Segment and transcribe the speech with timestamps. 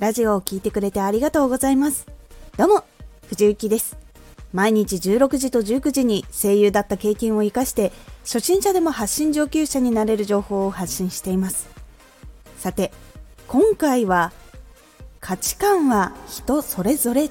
[0.00, 2.06] ラジオを聴いてくれてありがとうございます。
[2.56, 2.84] どうも、
[3.28, 3.98] 藤幸です。
[4.50, 7.92] 毎日16時と19時に声優だった経験を活かして、
[8.22, 11.68] 初心者でも発信上級者になれる情報を発信しています。
[12.56, 12.92] さて、
[13.46, 14.32] 今回は、
[15.20, 17.30] 価値観は人それぞれ違う。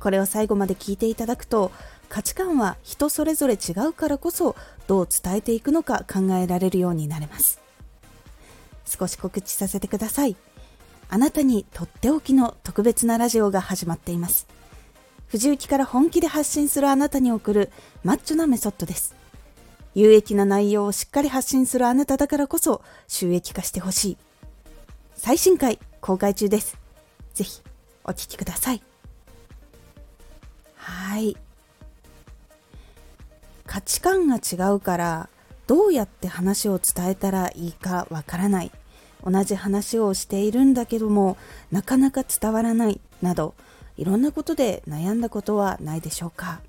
[0.00, 1.72] これを最後まで聞いていただくと、
[2.08, 4.56] 価値観は人それぞれ違うからこそ、
[4.86, 7.60] どう伝えていくのか考えられるようになれます。
[8.86, 10.36] 少し告知させてください。
[11.12, 14.46] あなたにとっておきの特別なラジオが始まっています。
[15.26, 17.70] 藤雪から本気で発信するあなたに送る
[18.04, 19.16] マッチョなメソッドです。
[19.94, 24.16] 有益な内容をしっかり発信するあなただからこそ収益化してほしい。
[25.16, 26.78] 最新回公開中です。
[27.34, 27.60] ぜひ
[28.04, 28.82] お聴きください。
[30.76, 31.36] はい。
[33.66, 35.28] 価値観が違うから
[35.66, 38.72] どうやって話を伝えたらいいかわからない
[39.24, 41.36] 同じ話をしているんだけども
[41.70, 43.54] なかなか伝わらないなど
[43.96, 46.60] いろんなことで悩んだことはないでしょうか。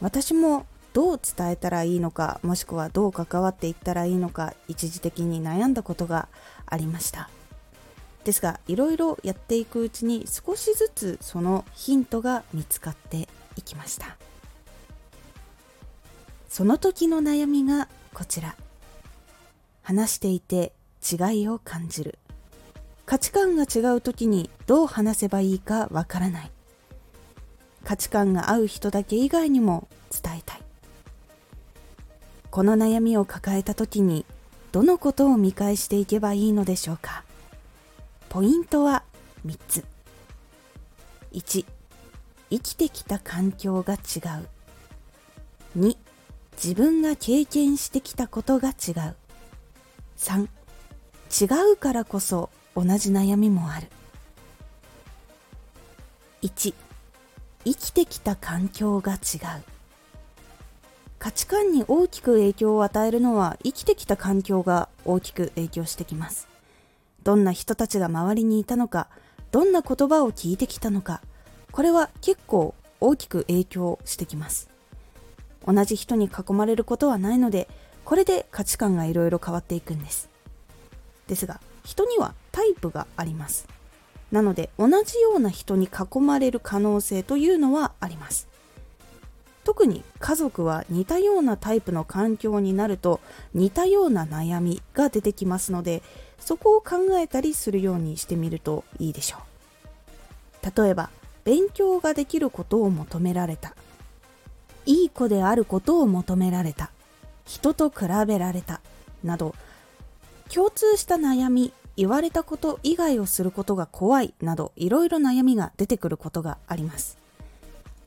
[0.00, 6.28] 私もどう伝えたらいいのかもしくはどう関わっていったらいいのか一時的に悩んだことが
[6.66, 7.28] ありました。
[8.24, 14.16] ですがいろいろやっていくうちに少しずつそのヒントが見つかっていきました。
[16.48, 18.56] その時の悩みがこちら。
[19.82, 22.18] 話していて違いを感じる。
[23.06, 26.50] 価値観が違う時にどう話せばいいかわからない。
[27.84, 30.62] 価値観が合う人だけ以外にも伝えたい。
[32.50, 34.26] この悩みを抱えた時に
[34.72, 37.24] どのことを見返していけばいいのでしょうか。
[38.28, 39.02] ポイントは
[39.44, 39.84] 3つ。
[41.32, 41.64] 1
[42.50, 44.00] 生きてきた環境が違う。
[45.78, 45.96] 2
[46.62, 49.16] 自分が経験してきたことが違う。
[50.16, 50.48] 3
[51.30, 53.86] 違うからこそ同じ悩みもある。
[56.42, 56.74] 1
[57.64, 59.18] 生きてきた環境が違う。
[61.18, 66.48] 価値観に大きく影響を与えるのは生きてきた環境が大きく影響してきます。
[67.22, 69.06] どんな人たちが周りにいたのか
[69.52, 71.20] どんな言葉を聞いてきたのか
[71.70, 74.70] これは結構大きく影響してきます。
[75.66, 77.68] 同じ人に囲まれることはないので
[78.04, 80.30] これで価値観がいろいろ変わっていくんです。
[81.30, 83.66] ですが人にはタイプがあります。
[84.32, 88.48] なので同じような人に囲まれる可能性というのはあります。
[89.62, 93.20] 特に家族は似たようなタイプの環境になると
[93.54, 96.02] 似たような悩みが出てきますので
[96.40, 100.82] そこを考えたりするようにしてみるといいでしょう。
[100.82, 101.10] 例えば
[101.44, 103.76] 勉強ができることを求められた。
[104.84, 106.90] いい子であることを求められた。
[107.46, 108.80] 人と比べられた。
[109.22, 109.54] など
[110.52, 117.18] 共通した悩み言われたこと以外をすることが怖いなどいろいろ悩みが出てくることがあります。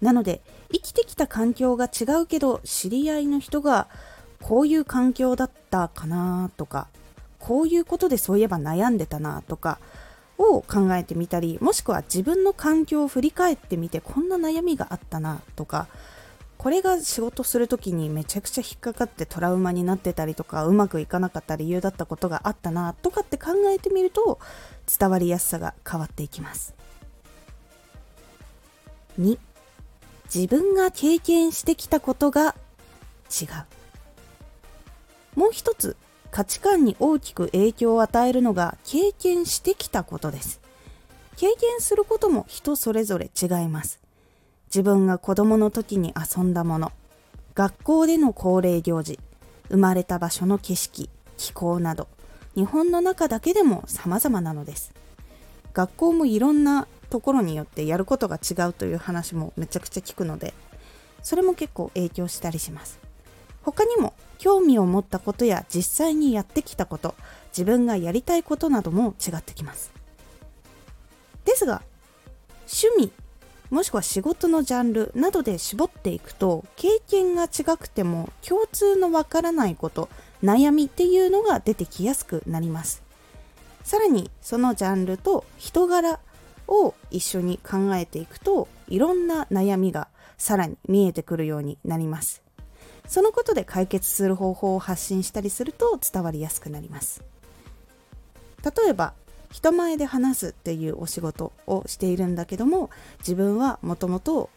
[0.01, 3.87] なので生きてきた環境が違うけど知り合いの人が
[4.41, 6.87] こういう環境だったかなとか
[7.39, 9.79] こういうことでそういえば悩んでたなとか
[10.37, 15.87] を考えてみたりもしくは自分の環境を振り返ってみてこんな悩みがあったなとか
[16.63, 24.39] これが仕事する時にめちゃくちゃ引っかかってトラウマになってたりとかうまくいかなかった理由だったことがあったなとかって考えてみると
[24.97, 26.73] 伝わりやすさが変わっていきます。
[29.19, 29.37] 2
[30.33, 32.55] 自分が経験してきたことが
[33.29, 33.43] 違
[35.35, 35.37] う。
[35.37, 35.97] もう一つ
[36.31, 40.61] 価値観に大きく影響を与えるのが経験してきたことです。
[41.35, 44.02] 経験することも人それぞれ違います。
[44.73, 46.91] 自分が子供の時に遊んだもの。
[47.53, 49.19] 学校での恒例行事。
[49.69, 51.11] 生まれた場所の景色。
[51.37, 52.07] 気候など。
[52.55, 54.91] 日本の中だけでも様々なのです。
[55.73, 60.53] 学校もいろんなところによってやることが違うという話もめちゃくちゃ聞くので
[61.21, 62.99] それも結構影響したりします。
[63.61, 67.13] 他にも興味を持ったことや実際にやってきたこと
[67.51, 69.91] 自分がやりたいことなども違ってきます。
[71.45, 71.83] ですが
[72.61, 73.22] 趣味
[73.73, 80.09] もしくは仕事のジャンルなどで絞っていくと経験が違くても共通のわからないこと
[80.43, 83.01] 悩みっていうのが出てきやすくなります。
[83.83, 86.19] さらにそのジャンルと人柄
[86.67, 92.43] を一緒に考えていくといろんな悩みがさらに見えてくるようになります。
[93.07, 97.23] そのことで解決する方法を発信したりすると伝わりやすくなります。
[98.63, 99.15] 例えば
[99.53, 102.89] 人前で話すっていうお仕事をしているんだけども
[103.19, 104.49] 自分はもともと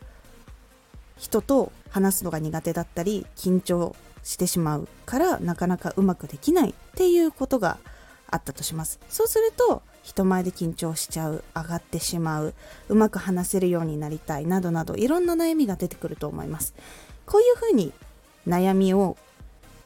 [1.19, 7.76] 人と話すのが苦手だったり緊張してしまうからなかなかうまくできないっていうことが
[8.28, 8.98] あったとします。
[9.08, 12.54] そうすると人前で緊張しちゃう上がってしまう
[12.88, 16.75] うまく話せるようになりたいなどなどいろんな悩みが出てくると思います。
[17.26, 17.93] こういうふうに
[18.46, 19.19] 悩みを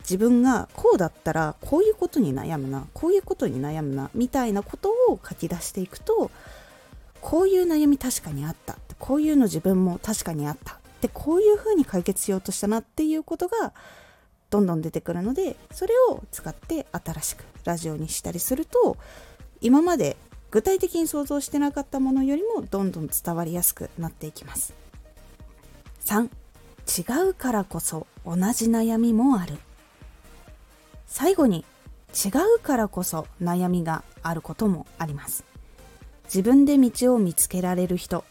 [0.00, 6.30] 自分がこうだったらこういうことに悩むなこういうことに悩むなみたいなことを書き出していくと
[7.20, 13.72] こういう悩み確かにあったこういうの自分も確かにあったでこういうふうに解決しようとしたなっていうことが
[14.50, 18.96] どんどん出てくるのでそれを使って新しくラジオにしたりすると
[19.60, 20.16] 今まで
[20.50, 24.74] 具体的に想像してなかったものよりもどんどん伝わりやすくなっていきます。
[26.04, 26.28] 3
[26.90, 29.58] 違うからこそ同じ悩みもある。
[31.10, 31.64] 最後に
[32.14, 35.44] 違うからこそ悩みがあることもあります。
[36.24, 38.24] 自分で道を見つけられる人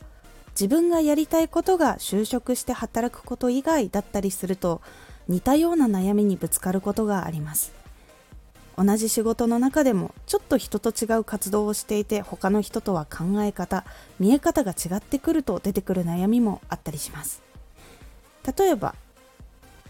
[0.52, 4.82] 自分がやりたいことが就職して働くこと以外だったりすると
[5.28, 7.74] 似たような悩みにぶつかることがあります。
[8.78, 13.84] 同じ仕事の中でもちょっと人と違う活動をしていて他の人とは考え方
[14.20, 17.42] 見え方が違ってくると出てくる悩みもあったりします。
[18.58, 18.96] 例えば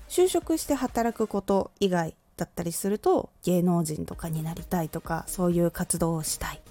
[0.10, 6.62] 就職して働くこと以外だったりすると芸能人とかになりたいとかそういう活動をしたい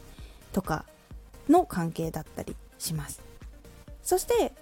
[0.52, 0.86] とか
[1.48, 3.20] の関係だったりします。
[4.02, 4.52] そして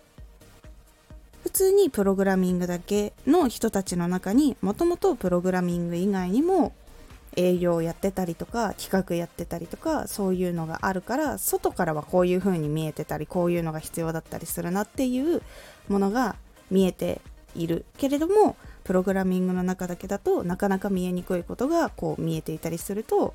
[1.45, 6.73] 普通にプログラミングだけの人たちの中にもともとプログラミング以外にも
[7.37, 15.41] 営業やってたりとか企画やってたりとかそういうのがあるから外からはこういう風に見えてたりこういうのが必要だったりするなっていう
[15.89, 16.35] ものが
[16.69, 17.21] 見えて
[17.55, 18.57] いるけれども
[18.87, 23.35] プログラミングの中だけだとなかなか見えにくいことがこう見えていたりすると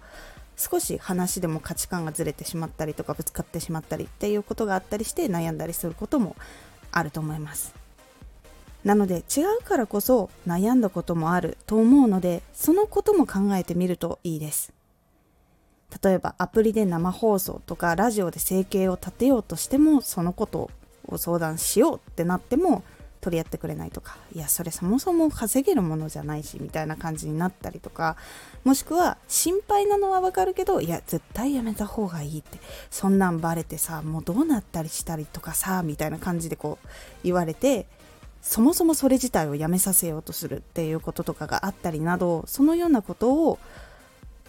[0.56, 6.38] 少し話でも価値観がずれてしまったりとかぶつかってしまったりっていうことがあったりして悩んだりすることも
[6.94, 7.76] あると思います。
[8.86, 14.72] なので違うからこそ悩んだこともあると思うのでそのことも考えてみるといいです。
[16.02, 20.72] 例えばアプリで生放送とかラジオで生計を立てようとしてもそのこと
[21.08, 22.84] を相談しようってなっても
[23.22, 28.18] 取り合ってくれないとかいやそれそもそも稼げるものじゃないしみたいな感じになったりとか
[28.64, 32.58] もしくは心配なのはわかるけどいや絶対やめた方がいいって
[32.90, 36.88] そんなんバレてさもうどうなったりしたりとかさみたいな感じでこう
[37.24, 37.86] 言われて
[38.42, 43.60] そもそもそれ自体をやめさせようとするっていうこととかがあったりなどそのようなことを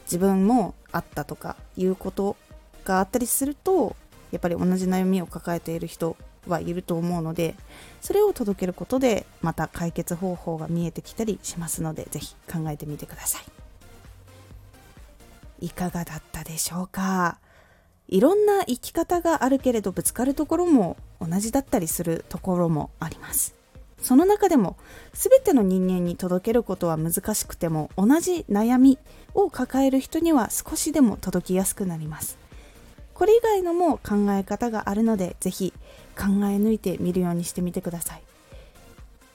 [0.05, 2.37] 自分もあったとかいうこと
[2.85, 3.95] があったりすると
[4.31, 6.17] やっぱり同じ悩みを抱えている人
[6.47, 7.55] はいると思うので
[8.01, 13.43] それを届けることでまた解決方法が見えてきたりしますので是非考えてみてください。
[15.67, 17.39] いかがだったでしょうか？
[18.09, 23.55] いろんな生き方があるけれどぶつかるところも同じだったりするところもあります。
[24.01, 24.77] その中でも
[25.13, 28.99] 全ての人間に届けることは難しくても同じ悩み
[29.35, 32.37] を抱える人には少しでも届きやすくなります。
[33.23, 35.73] これ以外のも考え方があるのでぜひ
[36.19, 38.23] 考え抜いてみるようにしてみてください。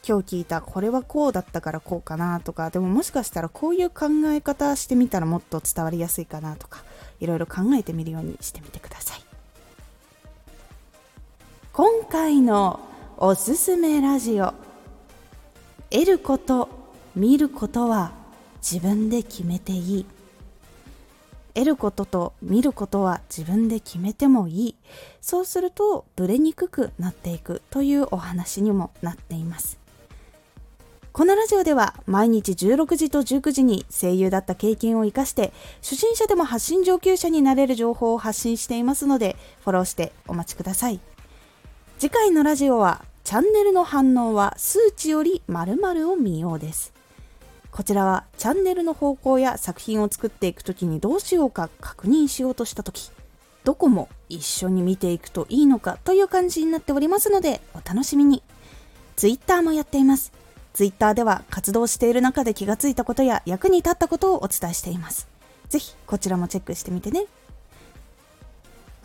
[0.05, 6.83] 今日聞いたこれはこうだったからこうかなとかでももしかしたらこういう考え方してみたらもっと伝わりやすいかなとか
[7.21, 9.21] いろいろ考えてみるようにしてみてください。
[11.71, 12.81] 今回の
[13.15, 14.53] おすすめラジオ
[15.89, 16.67] 得ること
[17.15, 18.11] 見ることは
[18.57, 20.05] 自分で決めていい。
[21.57, 24.75] 得ることと見ることは自分で決めてもいい。
[25.21, 29.79] そうするとブレにくくなっていくというお話にもなっています。
[31.11, 40.99] このラジオでは毎日16時と19時に声優だった経験を生かして初心者でも発信上級者になれる情報を発信していますのでフォローしてお待ちください。
[41.97, 46.96] 次回のラジオはチャンネルの反応は数値より〇〇を見ようです。
[47.77, 53.11] こちらはチャンネルの方向や作品を作っていく時にどうしようか確認しようとした時
[53.65, 58.41] どこも一緒に見ていくといいのかという感じになっておりますのでお楽しみに。
[59.15, 60.31] Twitter もやっています。
[60.73, 65.27] Twitter では活動している中で気がついたことや役に立ったことをお伝えしています。
[65.69, 67.27] ぜひこちらもチェックしてみてね。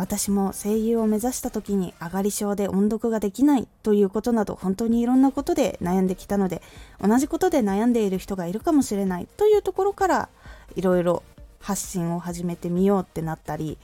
[0.02, 6.60] 私も声優を目指した時に上がり症で音読ができないということなど本当にいろんなことで悩んできたので
[7.00, 10.28] 同じことで悩んでいる人がいるかもしれないというところから
[10.74, 11.22] いろいろ
[11.60, 13.78] 発信を始めてみようってなったり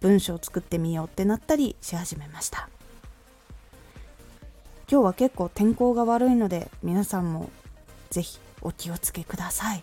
[0.00, 2.70] 文章を作ってみようってなったりし始めました
[4.90, 7.50] 今日は結構天候が悪いので皆さんも
[8.08, 9.82] ぜひお気をつけください。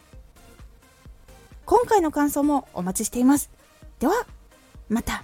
[1.68, 3.52] 今回の感想もお待ちしています。
[4.00, 4.14] では
[4.90, 5.24] また。